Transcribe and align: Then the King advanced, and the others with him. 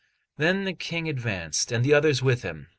Then 0.37 0.63
the 0.63 0.73
King 0.73 1.07
advanced, 1.07 1.71
and 1.71 1.85
the 1.85 1.93
others 1.93 2.23
with 2.23 2.41
him. 2.41 2.69